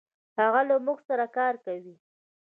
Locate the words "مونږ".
0.85-0.99